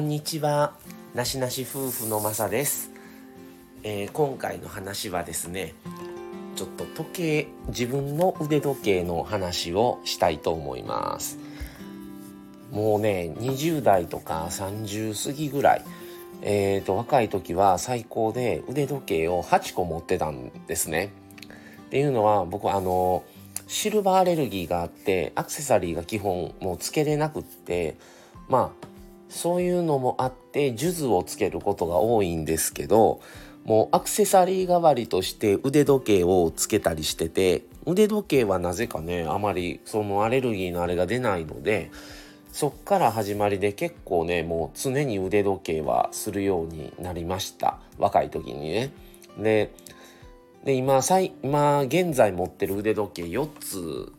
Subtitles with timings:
[0.00, 0.72] こんにちは。
[1.14, 2.90] なしなし夫婦のまさです、
[3.82, 5.74] えー、今回の話はですね
[6.56, 11.38] ちょっと時計自分の腕時計の話をしたいと思います。
[12.70, 15.84] もうね20代とか30過ぎぐらい。
[16.40, 21.12] えーと若い時は最高で腕時計を8個持ってたんですね。
[21.88, 23.22] っていうのは僕あの
[23.66, 27.98] シルバーアレルギーがあってアクセサリーが基本もうつけれなくって
[28.48, 28.90] まあ
[29.30, 33.20] そういうのもあって数珠をつけることが多いんですけど
[33.64, 41.90] もうアクセサリー代わりとして腕時計をつけたりしてて腕時計はなぜかねあまりそのアレルギーのあれが出ないので
[42.52, 48.92] そっから始まりで結構ねもう常に腕時計はするようになりました若い時にね。
[49.38, 49.72] で
[50.64, 51.00] で今
[51.42, 54.12] 今現在持ってる腕時計4つ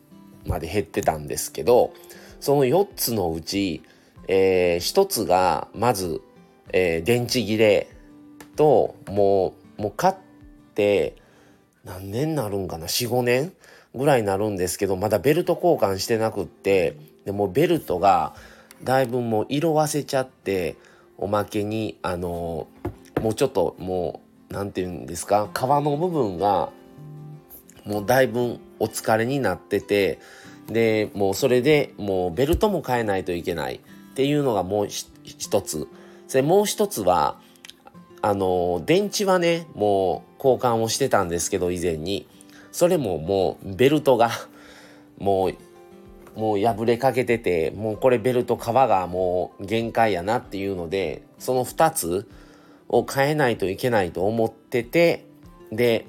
[0.46, 1.92] まで減ってたんですけど
[2.40, 3.82] その4つのうち
[4.28, 6.20] えー、一つがまず、
[6.72, 7.88] えー、電池切れ
[8.56, 10.14] ともうもう買っ
[10.74, 11.16] て
[11.84, 13.52] 何年になるんかな45年
[13.94, 18.34] ぐらいになるんですけどまだベルト交換してなくってでもベルトが
[18.84, 20.76] だいぶもう色あせちゃって
[21.18, 22.68] おまけにあの
[23.20, 24.20] もうちょっとも
[24.50, 26.70] う何て言うんですか皮の部分が
[27.84, 30.20] もうだいぶお疲れになってて
[30.68, 33.80] でもうそれでもうベルトも変えないといけない。
[34.12, 35.88] っていうのがもう一つ。
[36.28, 37.40] それもう一つは、
[38.20, 42.28] あの、電池はね、もう交換をしてたんですけど、以前に。
[42.70, 44.30] それももうベルトが
[45.18, 52.28] もう、もう破れかけてて、もうこれベルト皮がもう限界やなっていうので、その2つ
[52.88, 55.24] を変えないといけないと思ってて、
[55.70, 56.06] で、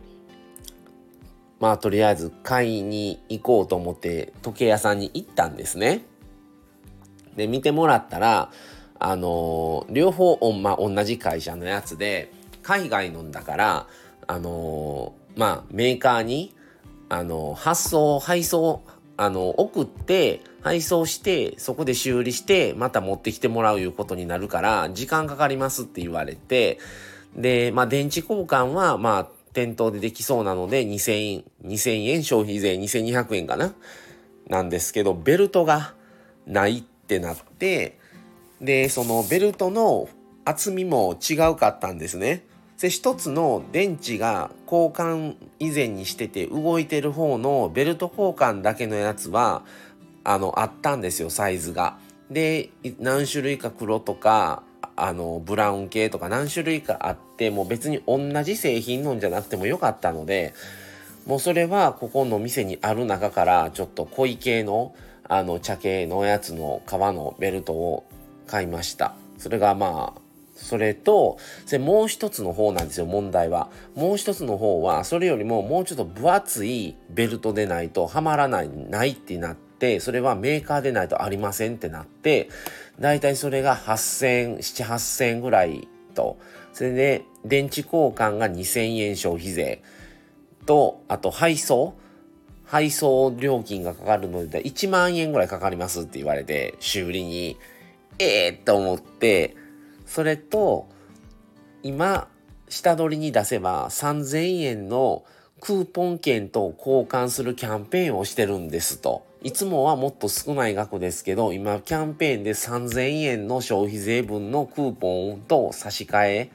[1.60, 6.06] まあとりあえず買いに行こうと思って時計屋さんに行ったんですね。
[7.36, 8.52] で、見てもらったら、
[9.00, 13.88] あのー、両方、ま、同じ会社のやつで、海外のんだから、
[14.28, 16.54] あのー、まあ、メーカーに、
[17.10, 18.82] あのー、発送、配送、
[19.18, 26.80] あの、送って、配送して、そこで修理して、また持ってきてもらういうことになるから、時間かかりますって言われて、
[27.36, 33.74] で、まあ、電池交換は、まあ、店頭でできそうなので、2000円、2000円消費税2200円かな？
[34.48, 35.94] なんですけど、ベルトが
[36.48, 38.00] ないってってなって
[38.62, 40.08] でそのベルトの
[40.46, 42.46] 厚みも違うかったんですね。
[42.80, 49.64] で一つの電池が交換以前にしてて動いてる方のベルト交換だけのやつは
[50.26, 51.98] あのあったんですよサイズが。
[52.30, 54.64] で何種類か黒とか
[54.96, 60.54] あのブラウン系とか何種類かあってもう別に同じ製品のんじゃなくてもよかったので
[61.26, 64.94] もうそれはここの店にある中からちょっと濃い系の
[65.38, 68.06] あの茶系のやつの革のベルトを
[68.48, 69.16] 買いました。
[69.38, 70.22] それがまあ
[70.56, 73.70] それとそれもう一つの方なんですよ問題は。
[73.96, 82.50] もう一つの方はそれよりももうちょっと分厚いベルトでないとはまらないないってなってそれはメーカーでないとありませんってなって
[83.00, 86.38] だいたいそれが8000 78000円ぐらいと。
[86.74, 89.84] それで電池交換が2000円消費税
[90.66, 91.94] とあと配送
[92.74, 97.56] 配送料金がかかるので1万円ぐらいかかりますって言われて修理に
[98.18, 99.56] ええー、と思って
[100.08, 100.88] それと
[101.84, 102.28] 今
[102.70, 105.24] 下取りに出せば3000円の
[105.62, 109.24] クーポン券と交換するキャンペーンをしてるんですと。
[109.44, 116.52] いつもはもっと少ない額ですけど、今キャンペーンで3000円の消費税分のクーポンと差し替え、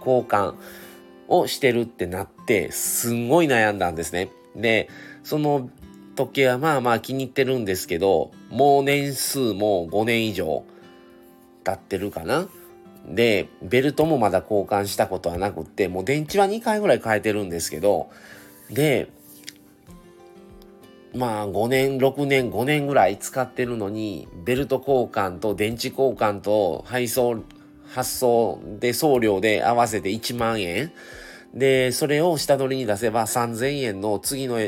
[0.00, 0.54] 交換
[1.28, 4.28] をしてるってなって、すんごい悩んだんですね。
[4.54, 4.88] で、
[5.24, 5.70] その
[6.14, 10.64] 時計はまあまあ気に入ってるんですけど、もう年数も5年以上
[11.64, 12.48] 経ってるかな。
[13.06, 18.10] で、ベルトもまだ交換したことはなくって、もう電池は2回ぐらい変えてるんですけど、
[18.70, 19.08] で、
[21.14, 27.42] まあ5年、6年、5年ぐらい使ってるのに、ベルト交換と電池交換と配送、
[27.86, 30.92] 発送で送料で合わせて1万円
[31.54, 34.58] で、それを下取りに出せば3000円の次の、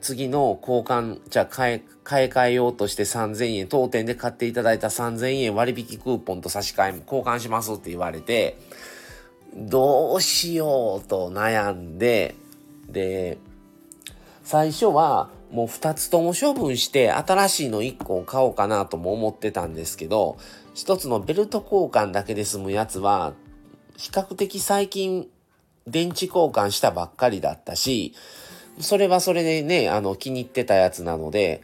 [0.00, 8.58] 次の交換、じゃあ買え、買い替えようとして3000円、当店で買っていただいた3000円割引クーポンと差し替え、交換しますって言われて、
[9.54, 12.34] どうしようと悩んで、
[12.88, 13.38] で、
[14.44, 20.36] 最初はもう2つとも処分して新しいの1個を買おうかなとも思ってたんですけど、
[20.74, 23.32] 1つのベルト交換だけで済むやつは、
[23.96, 25.28] 比較的最近
[25.86, 28.14] 電池交換したばっかりだったし、
[28.80, 31.62] それはそれでね、あの、気に入ってたやつなので、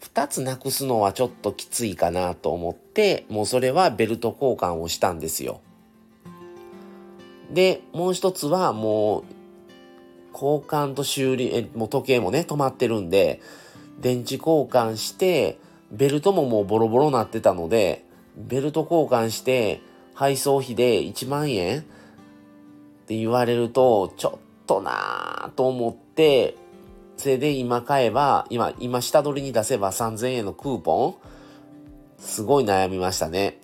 [0.00, 5.60] 2つなくすのはちょっときついかなと思って、もうそれはベルト交換をしたんですよ。
[7.52, 9.24] で、もう一つはもう、
[10.32, 13.40] 交換と修理、え、もう時計もね、止まってるんで、
[14.00, 15.58] 電池交換して、
[15.92, 18.04] ベルトももうボロボロなってたので、
[18.36, 19.82] ベルト交換して、
[20.14, 21.84] 配送費で1万円
[23.02, 26.56] って言われると、ちょっとなぁと思って、
[27.16, 31.32] それで今買えば、今、今下取りに出せば3000円のクーポン
[32.18, 33.60] すごい悩みましたね。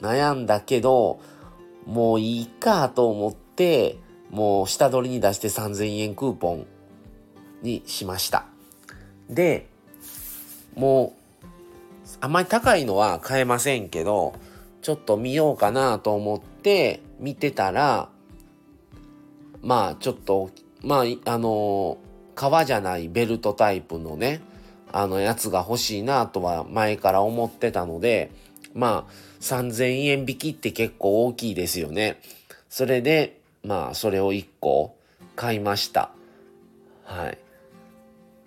[0.00, 1.20] 悩んだけど、
[1.86, 3.98] もういいかと思って、
[4.30, 6.66] もう下取りに出して3000円クーポン
[7.62, 8.44] にしました。
[9.28, 9.66] で、
[10.74, 11.46] もう、
[12.20, 14.34] あんまり高いのは買えませんけど、
[14.82, 18.08] ちょっと見ようかなと思って見てたら、
[19.62, 20.50] まあちょっと、
[20.82, 21.98] まあ、あの、
[22.34, 24.40] 革じゃないベルトタイプのね、
[24.92, 28.30] あのやつが欲しいなとは前から思ってたので、
[28.74, 32.20] まあ3000円引きって結構大きいですよね。
[32.68, 34.96] それで、まあそれを1個
[35.36, 36.10] 買いました。
[37.04, 37.38] はい。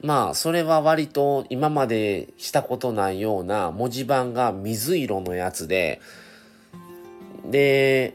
[0.01, 6.01] まあそれは割と今までしたことないような文字盤が水色のやつで、
[7.45, 8.13] で、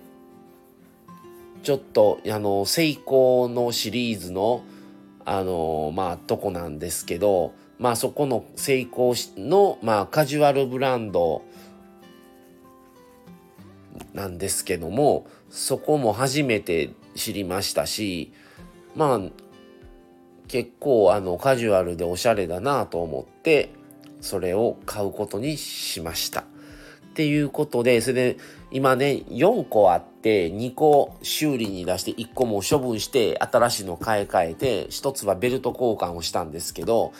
[1.62, 4.62] ちょっと、あの、セイコーのシリーズの、
[5.24, 11.42] あの、まあ、とこなんですけど、まあ、そこのセイコーの、まあ、カジュアルブランド
[14.14, 18.32] なんですけども、そこも初めて知りましたし、
[18.96, 19.20] まあ、
[20.48, 23.70] 結構、あの、カジュアルでおしゃれだなと思って、
[24.20, 26.44] それを買うことにしました。
[27.18, 28.36] っていうことで、それで
[28.70, 37.12] 今ね、4個あって2個修理に出して1個も処分して新しいの買い替えて1つはベルト交換をしたんですけど、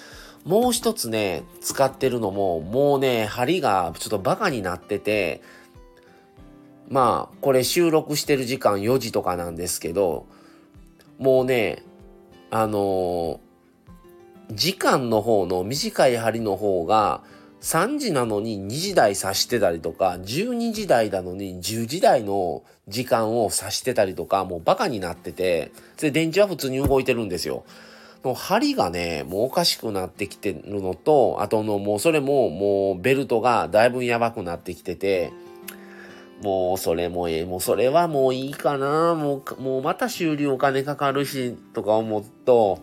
[0.44, 5.42] もう1つね、使ってるのももうね、針がちょっとバカになってて、
[6.88, 10.26] まあ、これ収録してる時間4時とかなんですけど、
[11.18, 11.82] もうね、
[12.52, 17.24] あのー、時間の方の短い針の方が、
[17.60, 27.64] 3時なのに2時台指してたりとか、12時台なのに10時台の時間を指してたりとか、もうバカになってて、で、電池は普通に動いてるんですよ。
[28.24, 35.32] の針がね、もうおかしくなってきてるのと、あとのもうそれももうベルトがだいぶやばくなってきてて、
[36.42, 42.78] もうそれもええ、もうそれはもういいかな、もう、もうまた修理お金かかるし、とか思うと、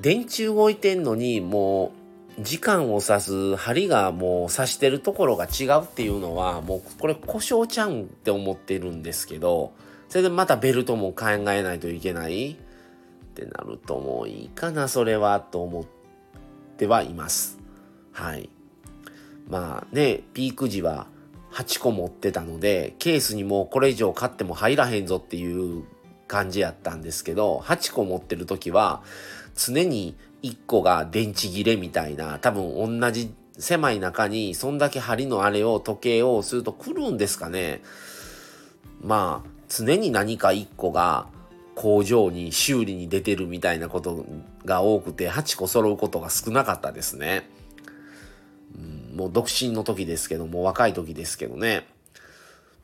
[0.00, 1.97] 電池動いてんのにもう
[2.40, 9.72] 時間を指す針がもう指してるところが違うっていうのはもうこれ故障ちゃうって思ってるんですけど
[10.08, 12.54] それでまたベルトも考えないといけないっ
[13.34, 15.84] てなるともういいかなそれはと思っ
[16.76, 17.58] てはいます。
[18.12, 18.48] はい。
[19.48, 21.06] まあねピーク時は
[21.52, 25.84] 8個持ってたのでケースにもうこれ以上買っても入らへんぞっていう
[26.26, 29.02] 感じやったんですけど8個持ってる時は
[29.56, 37.82] 常に1個が電池切れみたいな、多分同じ狭い中にそんだけ針のあれを時計をすると来るんですかね。
[39.00, 41.26] まあ、常に何か1個が
[41.74, 44.24] 工場に修理に出てるみたいなこと
[44.64, 47.48] が多くて8個揃うことが少なかったですね。
[48.74, 51.86] うん、もう独身の時ですけども若い時ですけどね。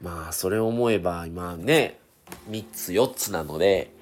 [0.01, 1.99] まあそれを思えば今ね
[2.51, 3.93] 3つ4つなので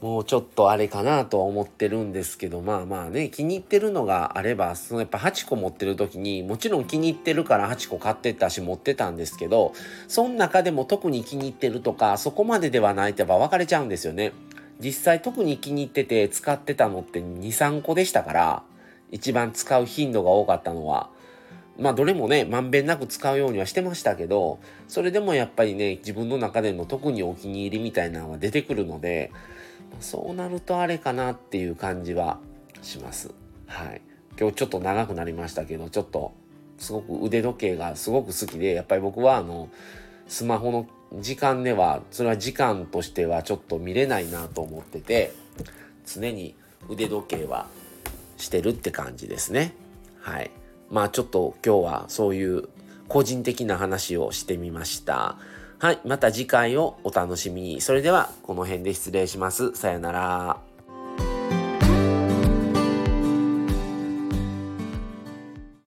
[0.00, 9.72] もうちょっとあれかなとは思ってるんですけど、まあまあね、気に入ってるのがあれば、そのやっぱ8個持ってる時に、もちろん気に入ってるから8個買ってたし持ってたんですけど、
[10.06, 14.32] その中でも特に気に入ってるとか、そこまでではないってやっぱ分かれちゃうんですよね。
[14.78, 18.62] 実際特に気に入ってて使ってたのって2、3個でしたから、
[19.10, 21.10] 一番使う頻度が多かったのは。
[21.76, 29.32] まあどれもね、まんべんなく使うようにはしてましたけど、それでもやっぱりね、自分の中での特にお気に入りみたいなのは出てくるので、
[30.00, 32.38] そうなるとあれかなっていう感じは
[32.82, 33.30] します。
[33.66, 34.00] はい。
[34.38, 36.32] 今日ちょっと長くなりましたけど、ちょっと
[36.78, 39.68] すごく腕時計がすごく好きで、やっぱり僕はあの、
[40.28, 40.86] スマホの
[41.20, 45.32] 時間では、それは時間としてはちょっと見れないなと思ってて、
[46.06, 46.54] 常に
[46.88, 47.66] 腕時計は
[48.36, 49.74] してるって感じですね。
[50.20, 50.50] はい。
[50.90, 52.68] まあちょっと今日はそういう
[53.08, 55.36] 個人的な話をしてみました。
[55.78, 56.00] はい。
[56.04, 57.80] また次回をお楽しみに。
[57.80, 59.74] それでは、この辺で失礼します。
[59.76, 60.67] さよなら。